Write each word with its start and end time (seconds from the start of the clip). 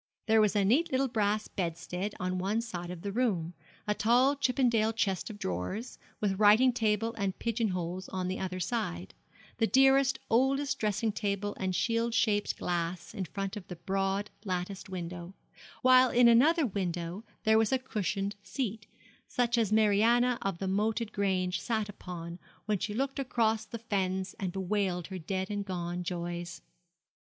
There 0.25 0.41
was 0.41 0.55
a 0.55 0.65
neat 0.65 0.91
little 0.91 1.07
brass 1.07 1.47
bedstead 1.47 2.15
on 2.19 2.39
one 2.39 2.61
side 2.61 2.89
of 2.89 3.03
the 3.03 3.11
room, 3.11 3.53
a 3.87 3.93
tall 3.93 4.35
Chippendale 4.35 4.93
chest 4.93 5.29
of 5.29 5.37
drawers, 5.37 5.99
with 6.19 6.39
writing 6.39 6.73
table 6.73 7.13
and 7.19 7.37
pigeon 7.37 7.67
holes 7.67 8.09
on 8.09 8.27
the 8.27 8.39
other 8.39 8.59
side; 8.59 9.13
the 9.59 9.67
dearest, 9.67 10.17
oldest 10.27 10.79
dressing 10.79 11.11
table 11.11 11.55
and 11.59 11.75
shield 11.75 12.15
shaped 12.15 12.57
glass 12.57 13.13
in 13.13 13.25
front 13.25 13.55
of 13.55 13.67
the 13.67 13.75
broad 13.75 14.31
latticed 14.43 14.89
window; 14.89 15.35
while 15.83 16.09
in 16.09 16.27
another 16.27 16.65
window 16.65 17.23
there 17.43 17.59
was 17.59 17.71
a 17.71 17.77
cushioned 17.77 18.35
seat, 18.41 18.87
such 19.27 19.55
as 19.55 19.71
Mariana 19.71 20.39
of 20.41 20.57
the 20.57 20.67
Moated 20.67 21.11
Grange 21.11 21.61
sat 21.61 21.87
upon 21.87 22.39
when 22.65 22.79
she 22.79 22.95
looked 22.95 23.19
across 23.19 23.65
the 23.65 23.77
fens 23.77 24.33
and 24.39 24.51
bewailed 24.51 25.05
her 25.09 25.19
dead 25.19 25.51
and 25.51 25.63
gone 25.63 26.01
joys. 26.01 26.63